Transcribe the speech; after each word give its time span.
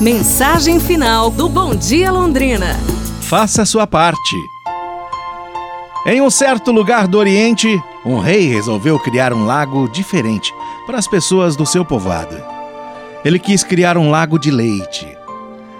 Mensagem 0.00 0.80
final 0.80 1.30
do 1.30 1.48
Bom 1.48 1.72
Dia 1.72 2.10
Londrina. 2.10 2.74
Faça 3.22 3.64
sua 3.64 3.86
parte. 3.86 4.36
Em 6.04 6.20
um 6.20 6.28
certo 6.28 6.72
lugar 6.72 7.06
do 7.06 7.16
Oriente, 7.16 7.80
um 8.04 8.18
rei 8.18 8.48
resolveu 8.48 8.98
criar 8.98 9.32
um 9.32 9.44
lago 9.44 9.88
diferente 9.88 10.52
para 10.84 10.98
as 10.98 11.06
pessoas 11.06 11.54
do 11.54 11.64
seu 11.64 11.84
povoado. 11.84 12.36
Ele 13.24 13.38
quis 13.38 13.62
criar 13.62 13.96
um 13.96 14.10
lago 14.10 14.36
de 14.36 14.50
leite. 14.50 15.06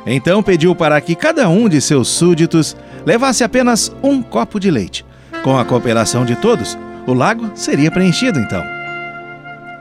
Então 0.06 0.44
pediu 0.44 0.76
para 0.76 1.00
que 1.00 1.16
cada 1.16 1.48
um 1.48 1.68
de 1.68 1.80
seus 1.80 2.08
súditos 2.08 2.76
levasse 3.04 3.42
apenas 3.42 3.94
um 4.00 4.22
copo 4.22 4.60
de 4.60 4.70
leite. 4.70 5.04
Com 5.42 5.58
a 5.58 5.64
cooperação 5.64 6.24
de 6.24 6.36
todos, 6.36 6.78
o 7.04 7.12
lago 7.12 7.50
seria 7.56 7.90
preenchido 7.90 8.38
então. 8.38 8.73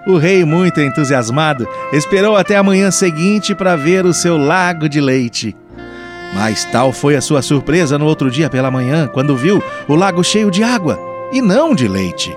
O 0.05 0.17
rei, 0.17 0.43
muito 0.43 0.81
entusiasmado, 0.81 1.67
esperou 1.93 2.35
até 2.35 2.55
a 2.55 2.63
manhã 2.63 2.91
seguinte 2.91 3.55
para 3.55 3.75
ver 3.75 4.05
o 4.05 4.13
seu 4.13 4.37
lago 4.37 4.89
de 4.89 4.99
leite. 4.99 5.55
Mas 6.33 6.65
tal 6.65 6.91
foi 6.91 7.15
a 7.15 7.21
sua 7.21 7.41
surpresa 7.41 7.97
no 7.97 8.05
outro 8.05 8.29
dia 8.29 8.49
pela 8.49 8.71
manhã, 8.71 9.07
quando 9.07 9.37
viu 9.37 9.63
o 9.87 9.95
lago 9.95 10.23
cheio 10.23 10.51
de 10.51 10.63
água 10.63 10.99
e 11.31 11.41
não 11.41 11.73
de 11.73 11.87
leite. 11.87 12.35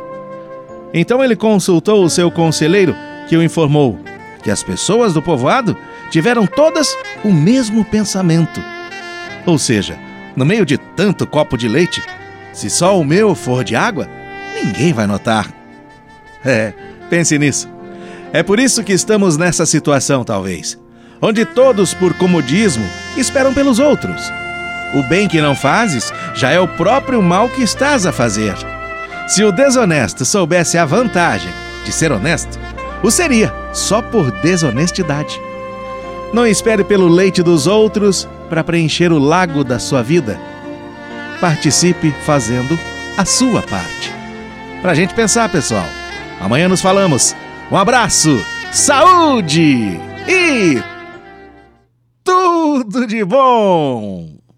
Então 0.95 1.25
ele 1.25 1.35
consultou 1.35 2.05
o 2.05 2.11
seu 2.11 2.31
conselheiro, 2.31 2.95
que 3.29 3.37
o 3.37 3.43
informou 3.43 3.99
que 4.47 4.51
as 4.53 4.63
pessoas 4.63 5.13
do 5.13 5.21
povoado 5.21 5.77
tiveram 6.09 6.47
todas 6.47 6.97
o 7.25 7.33
mesmo 7.33 7.85
pensamento. 7.85 8.63
Ou 9.45 9.59
seja, 9.59 9.99
no 10.37 10.47
meio 10.47 10.65
de 10.65 10.79
tanto 10.79 11.27
copo 11.27 11.59
de 11.59 11.67
leite, 11.67 12.01
se 12.53 12.71
só 12.71 12.97
o 12.97 13.05
meu 13.05 13.35
for 13.35 13.65
de 13.65 13.75
água, 13.75 14.09
ninguém 14.55 14.93
vai 14.93 15.05
notar. 15.05 15.53
É, 16.45 16.73
pense 17.07 17.39
nisso. 17.39 17.69
É 18.33 18.43
por 18.43 18.59
isso 18.59 18.85
que 18.85 18.93
estamos 18.93 19.37
nessa 19.37 19.65
situação, 19.65 20.25
talvez, 20.25 20.79
onde 21.21 21.45
todos, 21.45 21.95
por 21.95 22.15
comodismo, 22.15 22.85
esperam 23.17 23.55
pelos 23.55 23.79
outros. 23.79 24.31
O 24.95 25.03
bem 25.03 25.29
que 25.29 25.41
não 25.41 25.55
fazes 25.55 26.13
já 26.35 26.51
é 26.51 26.61
o 26.61 26.69
próprio 26.69 27.23
mal 27.23 27.49
que 27.49 27.63
estás 27.63 28.07
a 28.07 28.13
fazer. 28.13 28.55
Se 29.27 29.43
o 29.43 29.51
desonesto 29.51 30.25
soubesse 30.25 30.79
a 30.79 30.85
vantagem 30.85 31.53
de 31.85 31.93
ser 31.93 32.13
honesto, 32.13 32.59
o 33.03 33.11
seria 33.11 33.53
só 33.73 34.01
por 34.01 34.31
desonestidade. 34.41 35.41
Não 36.33 36.47
espere 36.47 36.85
pelo 36.85 37.09
leite 37.09 37.43
dos 37.43 37.67
outros 37.67 38.29
para 38.49 38.65
preencher 38.65 39.13
o 39.13 39.19
lago 39.19 39.65
da 39.65 39.79
sua 39.79 40.03
vida. 40.03 40.39
Participe 41.41 42.11
fazendo 42.25 42.79
a 43.17 43.25
sua 43.25 43.63
parte. 43.63 44.13
Pra 44.83 44.95
gente 44.95 45.15
pensar, 45.15 45.49
pessoal. 45.49 45.87
Amanhã 46.41 46.69
nos 46.69 46.81
falamos. 46.81 47.35
Um 47.71 47.77
abraço, 47.77 48.45
saúde 48.73 49.99
e 50.29 50.83
tudo 52.23 53.07
de 53.07 53.25
bom! 53.25 54.37